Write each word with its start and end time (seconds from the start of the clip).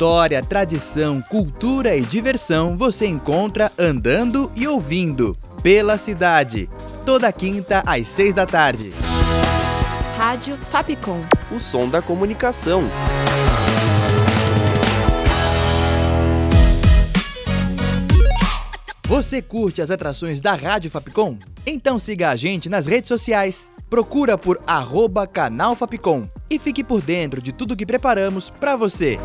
História, 0.00 0.42
tradição, 0.42 1.20
cultura 1.20 1.94
e 1.94 2.00
diversão 2.00 2.74
você 2.74 3.06
encontra 3.06 3.70
andando 3.78 4.50
e 4.56 4.66
ouvindo 4.66 5.36
pela 5.62 5.98
cidade. 5.98 6.70
Toda 7.04 7.30
quinta 7.30 7.82
às 7.84 8.06
seis 8.06 8.32
da 8.32 8.46
tarde. 8.46 8.94
Rádio 10.16 10.56
Fapcom. 10.56 11.20
O 11.54 11.60
som 11.60 11.86
da 11.86 12.00
comunicação. 12.00 12.82
Você 19.04 19.42
curte 19.42 19.82
as 19.82 19.90
atrações 19.90 20.40
da 20.40 20.54
Rádio 20.54 20.90
Fapcom? 20.90 21.36
Então 21.66 21.98
siga 21.98 22.30
a 22.30 22.36
gente 22.36 22.70
nas 22.70 22.86
redes 22.86 23.08
sociais. 23.08 23.70
Procura 23.90 24.38
por 24.38 24.58
arroba 24.66 25.26
canal 25.26 25.76
Fapcom 25.76 26.26
e 26.48 26.58
fique 26.58 26.82
por 26.82 27.02
dentro 27.02 27.42
de 27.42 27.52
tudo 27.52 27.76
que 27.76 27.84
preparamos 27.84 28.48
para 28.48 28.76
você. 28.76 29.18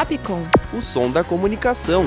Fapcom. 0.00 0.40
O 0.72 0.80
som 0.80 1.10
da 1.10 1.22
comunicação. 1.22 2.04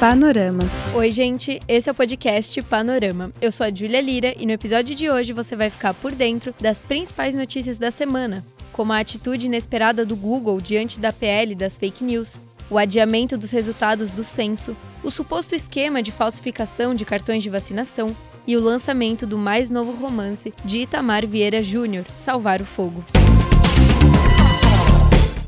Panorama. 0.00 0.62
Oi, 0.94 1.10
gente, 1.10 1.60
esse 1.68 1.90
é 1.90 1.92
o 1.92 1.94
podcast 1.94 2.62
Panorama. 2.62 3.30
Eu 3.38 3.52
sou 3.52 3.66
a 3.66 3.70
Júlia 3.70 4.00
Lira 4.00 4.32
e 4.34 4.46
no 4.46 4.52
episódio 4.52 4.94
de 4.94 5.10
hoje 5.10 5.34
você 5.34 5.54
vai 5.54 5.68
ficar 5.68 5.92
por 5.92 6.10
dentro 6.12 6.54
das 6.58 6.80
principais 6.80 7.34
notícias 7.34 7.76
da 7.76 7.90
semana, 7.90 8.42
como 8.72 8.94
a 8.94 8.98
atitude 9.00 9.44
inesperada 9.44 10.06
do 10.06 10.16
Google 10.16 10.58
diante 10.58 10.98
da 10.98 11.12
PL 11.12 11.54
das 11.54 11.76
fake 11.76 12.02
news, 12.02 12.40
o 12.70 12.78
adiamento 12.78 13.36
dos 13.36 13.50
resultados 13.50 14.08
do 14.08 14.24
censo, 14.24 14.74
o 15.02 15.10
suposto 15.10 15.54
esquema 15.54 16.02
de 16.02 16.10
falsificação 16.10 16.94
de 16.94 17.04
cartões 17.04 17.42
de 17.42 17.50
vacinação 17.50 18.16
e 18.46 18.56
o 18.56 18.60
lançamento 18.60 19.26
do 19.26 19.38
mais 19.38 19.70
novo 19.70 19.92
romance 19.92 20.52
de 20.64 20.80
Itamar 20.80 21.26
Vieira 21.26 21.62
Júnior, 21.62 22.04
Salvar 22.16 22.60
o 22.60 22.64
Fogo. 22.64 23.04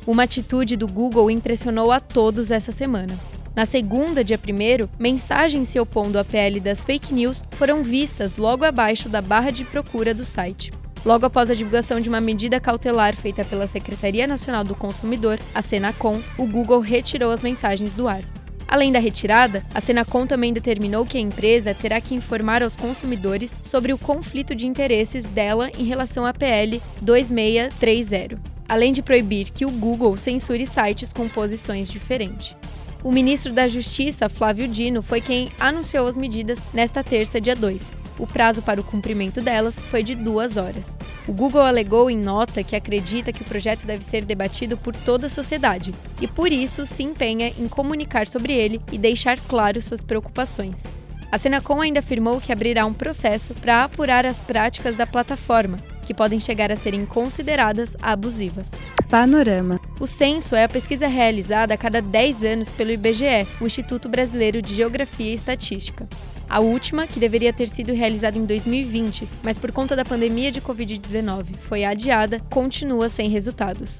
Uma 0.06 0.22
atitude 0.22 0.76
do 0.76 0.86
Google 0.86 1.30
impressionou 1.30 1.90
a 1.90 1.98
todos 1.98 2.50
essa 2.50 2.70
semana. 2.70 3.18
Na 3.56 3.64
segunda, 3.64 4.22
dia 4.22 4.38
1, 4.38 4.88
mensagens 4.98 5.68
se 5.68 5.80
opondo 5.80 6.18
à 6.18 6.24
PL 6.24 6.60
das 6.60 6.84
fake 6.84 7.12
news 7.12 7.42
foram 7.52 7.82
vistas 7.82 8.36
logo 8.36 8.64
abaixo 8.64 9.08
da 9.08 9.22
barra 9.22 9.50
de 9.50 9.64
procura 9.64 10.12
do 10.12 10.26
site. 10.26 10.70
Logo 11.06 11.24
após 11.24 11.50
a 11.50 11.54
divulgação 11.54 12.00
de 12.00 12.08
uma 12.08 12.20
medida 12.20 12.60
cautelar 12.60 13.16
feita 13.16 13.44
pela 13.44 13.66
Secretaria 13.66 14.26
Nacional 14.26 14.64
do 14.64 14.74
Consumidor, 14.74 15.38
a 15.54 15.62
Senacom, 15.62 16.20
o 16.36 16.46
Google 16.46 16.80
retirou 16.80 17.30
as 17.30 17.42
mensagens 17.42 17.94
do 17.94 18.08
ar. 18.08 18.22
Além 18.68 18.90
da 18.90 18.98
retirada, 18.98 19.64
a 19.72 19.80
Senacom 19.80 20.26
também 20.26 20.52
determinou 20.52 21.06
que 21.06 21.16
a 21.16 21.20
empresa 21.20 21.74
terá 21.74 22.00
que 22.00 22.14
informar 22.14 22.62
aos 22.62 22.76
consumidores 22.76 23.50
sobre 23.50 23.92
o 23.92 23.98
conflito 23.98 24.54
de 24.54 24.66
interesses 24.66 25.24
dela 25.24 25.70
em 25.78 25.84
relação 25.84 26.26
à 26.26 26.34
PL 26.34 26.82
2630, 27.00 28.38
além 28.68 28.92
de 28.92 29.02
proibir 29.02 29.50
que 29.50 29.64
o 29.64 29.70
Google 29.70 30.16
censure 30.16 30.66
sites 30.66 31.12
com 31.12 31.28
posições 31.28 31.88
diferentes. 31.88 32.56
O 33.04 33.12
ministro 33.12 33.52
da 33.52 33.68
Justiça, 33.68 34.28
Flávio 34.28 34.66
Dino, 34.66 35.00
foi 35.00 35.20
quem 35.20 35.48
anunciou 35.60 36.08
as 36.08 36.16
medidas 36.16 36.58
nesta 36.74 37.04
terça, 37.04 37.40
dia 37.40 37.54
2. 37.54 38.05
O 38.18 38.26
prazo 38.26 38.62
para 38.62 38.80
o 38.80 38.84
cumprimento 38.84 39.40
delas 39.40 39.78
foi 39.78 40.02
de 40.02 40.14
duas 40.14 40.56
horas. 40.56 40.96
O 41.26 41.32
Google 41.32 41.62
alegou 41.62 42.10
em 42.10 42.16
nota 42.16 42.62
que 42.62 42.76
acredita 42.76 43.32
que 43.32 43.42
o 43.42 43.44
projeto 43.44 43.86
deve 43.86 44.04
ser 44.04 44.24
debatido 44.24 44.76
por 44.76 44.94
toda 44.94 45.26
a 45.26 45.30
sociedade 45.30 45.94
e, 46.20 46.26
por 46.26 46.50
isso, 46.50 46.86
se 46.86 47.02
empenha 47.02 47.52
em 47.58 47.68
comunicar 47.68 48.26
sobre 48.26 48.52
ele 48.52 48.80
e 48.90 48.96
deixar 48.96 49.38
claro 49.40 49.82
suas 49.82 50.02
preocupações. 50.02 50.84
A 51.30 51.38
Senacom 51.38 51.80
ainda 51.80 51.98
afirmou 51.98 52.40
que 52.40 52.52
abrirá 52.52 52.86
um 52.86 52.94
processo 52.94 53.52
para 53.54 53.84
apurar 53.84 54.24
as 54.24 54.40
práticas 54.40 54.96
da 54.96 55.06
plataforma 55.06 55.76
que 56.06 56.14
podem 56.14 56.38
chegar 56.38 56.70
a 56.70 56.76
serem 56.76 57.04
consideradas 57.04 57.96
abusivas. 58.00 58.70
Panorama. 59.10 59.80
O 60.00 60.06
censo 60.06 60.54
é 60.54 60.64
a 60.64 60.68
pesquisa 60.68 61.08
realizada 61.08 61.74
a 61.74 61.76
cada 61.76 62.00
10 62.00 62.44
anos 62.44 62.68
pelo 62.70 62.92
IBGE, 62.92 63.46
o 63.60 63.66
Instituto 63.66 64.08
Brasileiro 64.08 64.62
de 64.62 64.74
Geografia 64.74 65.32
e 65.32 65.34
Estatística. 65.34 66.08
A 66.48 66.60
última, 66.60 67.06
que 67.06 67.18
deveria 67.18 67.52
ter 67.52 67.68
sido 67.68 67.92
realizada 67.92 68.38
em 68.38 68.44
2020, 68.44 69.28
mas 69.42 69.58
por 69.58 69.72
conta 69.72 69.96
da 69.96 70.04
pandemia 70.04 70.52
de 70.52 70.60
Covid-19 70.60 71.56
foi 71.60 71.84
adiada, 71.84 72.40
continua 72.48 73.08
sem 73.08 73.28
resultados. 73.28 73.98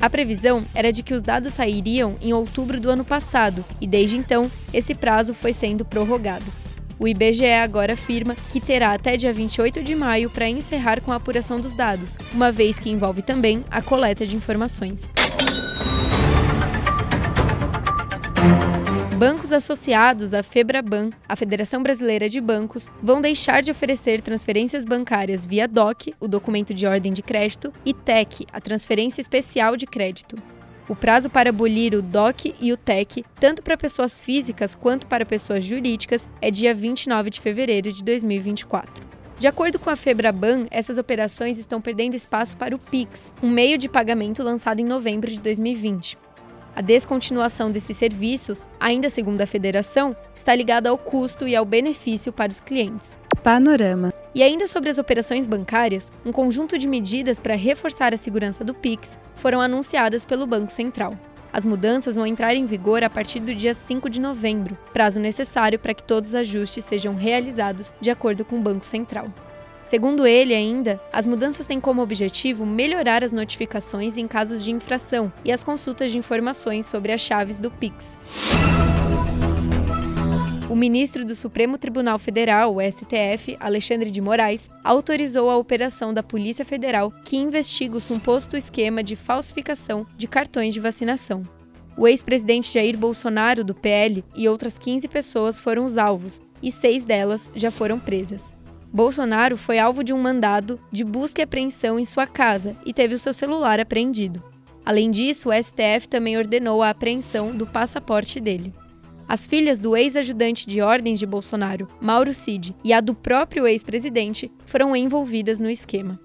A 0.00 0.08
previsão 0.08 0.64
era 0.74 0.92
de 0.92 1.02
que 1.02 1.12
os 1.12 1.22
dados 1.22 1.54
sairiam 1.54 2.16
em 2.20 2.32
outubro 2.32 2.78
do 2.80 2.88
ano 2.88 3.04
passado 3.04 3.64
e, 3.80 3.86
desde 3.86 4.16
então, 4.16 4.48
esse 4.72 4.94
prazo 4.94 5.34
foi 5.34 5.52
sendo 5.52 5.84
prorrogado. 5.84 6.46
O 7.00 7.06
IBGE 7.06 7.46
agora 7.46 7.92
afirma 7.92 8.36
que 8.50 8.60
terá 8.60 8.92
até 8.92 9.16
dia 9.16 9.32
28 9.32 9.82
de 9.82 9.94
maio 9.94 10.30
para 10.30 10.48
encerrar 10.48 11.00
com 11.00 11.12
a 11.12 11.16
apuração 11.16 11.60
dos 11.60 11.74
dados, 11.74 12.16
uma 12.32 12.50
vez 12.50 12.78
que 12.78 12.90
envolve 12.90 13.22
também 13.22 13.64
a 13.70 13.82
coleta 13.82 14.26
de 14.26 14.36
informações. 14.36 15.08
Bancos 19.18 19.52
associados 19.52 20.32
à 20.32 20.44
Febraban, 20.44 21.10
a 21.28 21.34
Federação 21.34 21.82
Brasileira 21.82 22.28
de 22.28 22.40
Bancos, 22.40 22.88
vão 23.02 23.20
deixar 23.20 23.64
de 23.64 23.70
oferecer 23.72 24.20
transferências 24.20 24.84
bancárias 24.84 25.44
via 25.44 25.66
DOC, 25.66 26.14
o 26.20 26.28
documento 26.28 26.72
de 26.72 26.86
ordem 26.86 27.12
de 27.12 27.20
crédito, 27.20 27.72
e 27.84 27.92
TEC, 27.92 28.46
a 28.52 28.60
transferência 28.60 29.20
especial 29.20 29.76
de 29.76 29.86
crédito. 29.88 30.40
O 30.88 30.94
prazo 30.94 31.28
para 31.28 31.50
abolir 31.50 31.94
o 31.94 32.00
DOC 32.00 32.54
e 32.60 32.72
o 32.72 32.76
TEC, 32.76 33.24
tanto 33.40 33.60
para 33.60 33.76
pessoas 33.76 34.20
físicas 34.20 34.76
quanto 34.76 35.08
para 35.08 35.26
pessoas 35.26 35.64
jurídicas, 35.64 36.28
é 36.40 36.48
dia 36.48 36.72
29 36.72 37.28
de 37.28 37.40
fevereiro 37.40 37.92
de 37.92 38.04
2024. 38.04 39.04
De 39.36 39.48
acordo 39.48 39.80
com 39.80 39.90
a 39.90 39.96
Febraban, 39.96 40.68
essas 40.70 40.96
operações 40.96 41.58
estão 41.58 41.80
perdendo 41.80 42.14
espaço 42.14 42.56
para 42.56 42.76
o 42.76 42.78
Pix, 42.78 43.34
um 43.42 43.50
meio 43.50 43.78
de 43.78 43.88
pagamento 43.88 44.44
lançado 44.44 44.78
em 44.78 44.84
novembro 44.84 45.28
de 45.28 45.40
2020. 45.40 46.27
A 46.78 46.80
descontinuação 46.80 47.72
desses 47.72 47.96
serviços, 47.96 48.64
ainda 48.78 49.10
segundo 49.10 49.40
a 49.40 49.46
federação, 49.46 50.14
está 50.32 50.54
ligada 50.54 50.88
ao 50.88 50.96
custo 50.96 51.48
e 51.48 51.56
ao 51.56 51.64
benefício 51.64 52.32
para 52.32 52.52
os 52.52 52.60
clientes. 52.60 53.18
Panorama. 53.42 54.14
E 54.32 54.44
ainda 54.44 54.64
sobre 54.64 54.88
as 54.88 54.96
operações 54.96 55.48
bancárias, 55.48 56.12
um 56.24 56.30
conjunto 56.30 56.78
de 56.78 56.86
medidas 56.86 57.40
para 57.40 57.56
reforçar 57.56 58.14
a 58.14 58.16
segurança 58.16 58.62
do 58.62 58.72
Pix 58.72 59.18
foram 59.34 59.60
anunciadas 59.60 60.24
pelo 60.24 60.46
Banco 60.46 60.70
Central. 60.70 61.18
As 61.52 61.66
mudanças 61.66 62.14
vão 62.14 62.24
entrar 62.24 62.54
em 62.54 62.64
vigor 62.64 63.02
a 63.02 63.10
partir 63.10 63.40
do 63.40 63.52
dia 63.52 63.74
5 63.74 64.08
de 64.08 64.20
novembro, 64.20 64.78
prazo 64.92 65.18
necessário 65.18 65.80
para 65.80 65.94
que 65.94 66.04
todos 66.04 66.30
os 66.30 66.34
ajustes 66.36 66.84
sejam 66.84 67.16
realizados 67.16 67.92
de 68.00 68.08
acordo 68.08 68.44
com 68.44 68.56
o 68.56 68.62
Banco 68.62 68.86
Central. 68.86 69.26
Segundo 69.88 70.26
ele, 70.26 70.54
ainda, 70.54 71.00
as 71.10 71.24
mudanças 71.24 71.64
têm 71.64 71.80
como 71.80 72.02
objetivo 72.02 72.66
melhorar 72.66 73.24
as 73.24 73.32
notificações 73.32 74.18
em 74.18 74.28
casos 74.28 74.62
de 74.62 74.70
infração 74.70 75.32
e 75.42 75.50
as 75.50 75.64
consultas 75.64 76.12
de 76.12 76.18
informações 76.18 76.84
sobre 76.84 77.10
as 77.10 77.22
chaves 77.22 77.58
do 77.58 77.70
Pix. 77.70 78.18
O 80.68 80.76
ministro 80.76 81.24
do 81.24 81.34
Supremo 81.34 81.78
Tribunal 81.78 82.18
Federal, 82.18 82.76
o 82.76 82.82
STF, 82.82 83.56
Alexandre 83.58 84.10
de 84.10 84.20
Moraes, 84.20 84.68
autorizou 84.84 85.48
a 85.48 85.56
operação 85.56 86.12
da 86.12 86.22
Polícia 86.22 86.66
Federal 86.66 87.10
que 87.24 87.38
investiga 87.38 87.96
o 87.96 88.00
suposto 88.00 88.58
esquema 88.58 89.02
de 89.02 89.16
falsificação 89.16 90.06
de 90.18 90.28
cartões 90.28 90.74
de 90.74 90.80
vacinação. 90.80 91.42
O 91.96 92.06
ex-presidente 92.06 92.74
Jair 92.74 92.96
Bolsonaro, 92.98 93.64
do 93.64 93.74
PL, 93.74 94.22
e 94.36 94.46
outras 94.50 94.76
15 94.76 95.08
pessoas 95.08 95.58
foram 95.58 95.86
os 95.86 95.96
alvos, 95.96 96.42
e 96.62 96.70
seis 96.70 97.06
delas 97.06 97.50
já 97.56 97.70
foram 97.70 97.98
presas. 97.98 98.57
Bolsonaro 98.92 99.56
foi 99.56 99.78
alvo 99.78 100.02
de 100.02 100.12
um 100.12 100.18
mandado 100.18 100.80
de 100.90 101.04
busca 101.04 101.40
e 101.40 101.44
apreensão 101.44 101.98
em 101.98 102.04
sua 102.04 102.26
casa 102.26 102.76
e 102.86 102.92
teve 102.92 103.14
o 103.14 103.18
seu 103.18 103.34
celular 103.34 103.78
apreendido. 103.78 104.42
Além 104.84 105.10
disso, 105.10 105.50
o 105.50 105.52
STF 105.52 106.08
também 106.08 106.38
ordenou 106.38 106.82
a 106.82 106.90
apreensão 106.90 107.54
do 107.54 107.66
passaporte 107.66 108.40
dele. 108.40 108.72
As 109.28 109.46
filhas 109.46 109.78
do 109.78 109.94
ex-ajudante 109.94 110.66
de 110.66 110.80
ordens 110.80 111.18
de 111.18 111.26
Bolsonaro, 111.26 111.86
Mauro 112.00 112.32
Cid, 112.32 112.74
e 112.82 112.94
a 112.94 113.00
do 113.02 113.14
próprio 113.14 113.66
ex-presidente 113.66 114.50
foram 114.64 114.96
envolvidas 114.96 115.60
no 115.60 115.68
esquema. 115.68 116.18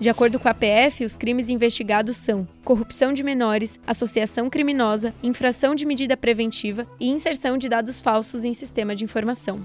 De 0.00 0.08
acordo 0.08 0.40
com 0.40 0.48
a 0.48 0.54
PF, 0.54 1.04
os 1.04 1.14
crimes 1.14 1.48
investigados 1.48 2.16
são 2.16 2.48
corrupção 2.64 3.12
de 3.12 3.22
menores, 3.22 3.78
associação 3.86 4.50
criminosa, 4.50 5.14
infração 5.22 5.74
de 5.74 5.86
medida 5.86 6.16
preventiva 6.16 6.84
e 6.98 7.08
inserção 7.08 7.56
de 7.56 7.68
dados 7.68 8.00
falsos 8.00 8.44
em 8.44 8.54
sistema 8.54 8.96
de 8.96 9.04
informação. 9.04 9.62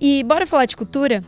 E 0.00 0.22
bora 0.22 0.46
falar 0.46 0.66
de 0.66 0.76
cultura? 0.76 1.24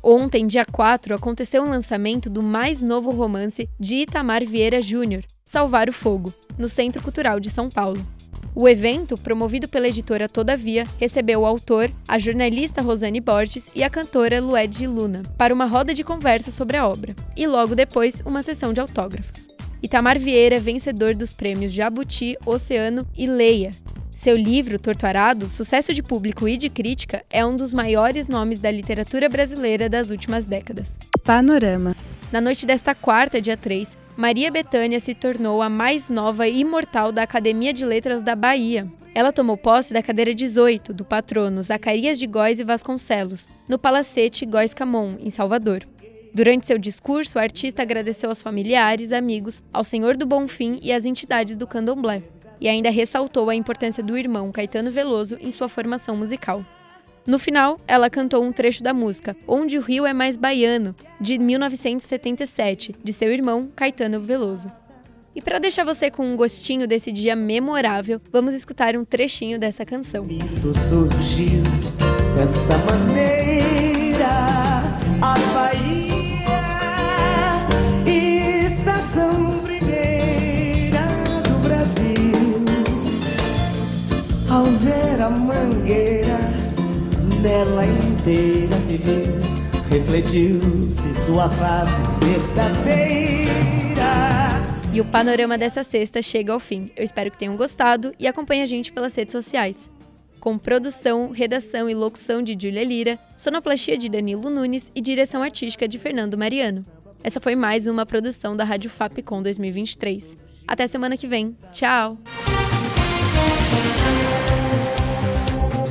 Ontem, 0.00 0.46
dia 0.46 0.64
4, 0.64 1.16
aconteceu 1.16 1.64
o 1.64 1.68
lançamento 1.68 2.30
do 2.30 2.40
mais 2.40 2.84
novo 2.84 3.10
romance 3.10 3.68
de 3.80 3.96
Itamar 3.96 4.44
Vieira 4.44 4.80
Júnior, 4.80 5.24
Salvar 5.44 5.88
o 5.88 5.92
Fogo, 5.92 6.32
no 6.56 6.68
Centro 6.68 7.02
Cultural 7.02 7.40
de 7.40 7.50
São 7.50 7.68
Paulo. 7.68 8.06
O 8.54 8.68
evento, 8.68 9.18
promovido 9.18 9.66
pela 9.66 9.88
editora 9.88 10.28
Todavia, 10.28 10.86
recebeu 11.00 11.40
o 11.40 11.46
autor, 11.46 11.90
a 12.06 12.16
jornalista 12.16 12.80
Rosane 12.80 13.20
Borges 13.20 13.68
e 13.74 13.82
a 13.82 13.90
cantora 13.90 14.40
Lued 14.40 14.86
Luna 14.86 15.22
para 15.36 15.52
uma 15.52 15.66
roda 15.66 15.92
de 15.92 16.04
conversa 16.04 16.52
sobre 16.52 16.76
a 16.76 16.86
obra, 16.86 17.12
e 17.36 17.44
logo 17.44 17.74
depois 17.74 18.22
uma 18.24 18.42
sessão 18.42 18.72
de 18.72 18.80
autógrafos. 18.80 19.48
Itamar 19.82 20.18
Vieira 20.18 20.54
é 20.54 20.60
vencedor 20.60 21.16
dos 21.16 21.32
prêmios 21.32 21.72
Jabuti, 21.72 22.36
Oceano 22.46 23.04
e 23.16 23.26
Leia. 23.26 23.72
Seu 24.16 24.34
livro, 24.34 24.78
Torturado, 24.78 25.46
sucesso 25.46 25.92
de 25.92 26.02
público 26.02 26.48
e 26.48 26.56
de 26.56 26.70
crítica, 26.70 27.22
é 27.28 27.44
um 27.44 27.54
dos 27.54 27.74
maiores 27.74 28.28
nomes 28.28 28.58
da 28.58 28.70
literatura 28.70 29.28
brasileira 29.28 29.90
das 29.90 30.08
últimas 30.08 30.46
décadas. 30.46 30.98
Panorama. 31.22 31.94
Na 32.32 32.40
noite 32.40 32.64
desta 32.64 32.94
quarta, 32.94 33.42
dia 33.42 33.58
3, 33.58 33.94
Maria 34.16 34.50
Bethânia 34.50 34.98
se 35.00 35.14
tornou 35.14 35.60
a 35.60 35.68
mais 35.68 36.08
nova 36.08 36.48
e 36.48 36.60
imortal 36.60 37.12
da 37.12 37.22
Academia 37.22 37.74
de 37.74 37.84
Letras 37.84 38.22
da 38.22 38.34
Bahia. 38.34 38.90
Ela 39.14 39.34
tomou 39.34 39.54
posse 39.54 39.92
da 39.92 40.02
cadeira 40.02 40.34
18 40.34 40.94
do 40.94 41.04
patrono 41.04 41.62
Zacarias 41.62 42.18
de 42.18 42.26
Góis 42.26 42.58
e 42.58 42.64
Vasconcelos, 42.64 43.46
no 43.68 43.78
Palacete 43.78 44.46
Góis 44.46 44.72
Camon, 44.72 45.16
em 45.20 45.28
Salvador. 45.28 45.86
Durante 46.32 46.66
seu 46.66 46.78
discurso, 46.78 47.38
a 47.38 47.42
artista 47.42 47.82
agradeceu 47.82 48.30
aos 48.30 48.40
familiares, 48.40 49.12
amigos, 49.12 49.62
ao 49.70 49.84
Senhor 49.84 50.16
do 50.16 50.24
Bonfim 50.24 50.78
e 50.82 50.90
às 50.90 51.04
entidades 51.04 51.54
do 51.54 51.66
candomblé, 51.66 52.22
e 52.60 52.68
ainda 52.68 52.90
ressaltou 52.90 53.50
a 53.50 53.54
importância 53.54 54.02
do 54.02 54.16
irmão 54.16 54.52
Caetano 54.52 54.90
Veloso 54.90 55.36
em 55.40 55.50
sua 55.50 55.68
formação 55.68 56.16
musical. 56.16 56.64
No 57.26 57.38
final, 57.38 57.76
ela 57.88 58.08
cantou 58.08 58.44
um 58.44 58.52
trecho 58.52 58.84
da 58.84 58.94
música 58.94 59.36
Onde 59.48 59.78
o 59.78 59.80
Rio 59.80 60.06
é 60.06 60.12
Mais 60.12 60.36
Baiano, 60.36 60.94
de 61.20 61.38
1977, 61.38 62.94
de 63.02 63.12
seu 63.12 63.32
irmão 63.32 63.68
Caetano 63.74 64.20
Veloso. 64.20 64.70
E 65.34 65.42
para 65.42 65.58
deixar 65.58 65.84
você 65.84 66.10
com 66.10 66.24
um 66.24 66.36
gostinho 66.36 66.86
desse 66.86 67.12
dia 67.12 67.36
memorável, 67.36 68.20
vamos 68.32 68.54
escutar 68.54 68.96
um 68.96 69.04
trechinho 69.04 69.58
dessa 69.58 69.84
canção. 69.84 70.24
Surgiu 70.72 71.62
dessa 72.36 72.78
maneira, 72.78 73.45
nela 87.56 87.86
inteira 87.86 88.78
se 88.78 88.98
viu, 88.98 89.22
refletiu-se 89.88 91.14
sua 91.14 91.48
face 91.48 92.02
verdadeira. 92.20 93.46
E 94.92 95.00
o 95.00 95.04
panorama 95.06 95.56
dessa 95.56 95.82
sexta 95.82 96.20
chega 96.20 96.52
ao 96.52 96.60
fim. 96.60 96.90
Eu 96.94 97.02
espero 97.02 97.30
que 97.30 97.38
tenham 97.38 97.56
gostado 97.56 98.12
e 98.18 98.26
acompanhe 98.26 98.62
a 98.62 98.66
gente 98.66 98.92
pelas 98.92 99.14
redes 99.14 99.32
sociais. 99.32 99.90
Com 100.38 100.58
produção, 100.58 101.30
redação 101.30 101.88
e 101.88 101.94
locução 101.94 102.42
de 102.42 102.52
Júlia 102.52 102.84
Lira, 102.84 103.18
sonoplastia 103.38 103.96
de 103.96 104.10
Danilo 104.10 104.50
Nunes 104.50 104.90
e 104.94 105.00
direção 105.00 105.42
artística 105.42 105.88
de 105.88 105.98
Fernando 105.98 106.36
Mariano. 106.36 106.84
Essa 107.24 107.40
foi 107.40 107.56
mais 107.56 107.86
uma 107.86 108.04
produção 108.04 108.54
da 108.54 108.64
Rádio 108.64 108.90
Fapcom 108.90 109.40
2023. 109.40 110.36
Até 110.68 110.86
semana 110.86 111.16
que 111.16 111.26
vem. 111.26 111.56
Tchau! 111.72 112.18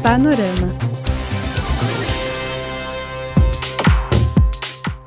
Panorama. 0.04 0.85